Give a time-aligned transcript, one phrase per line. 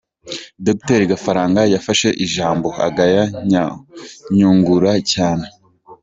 [0.67, 3.23] Docteur Gafaranga yafashe ijambo, agaya
[4.35, 5.45] Nyungura cyane.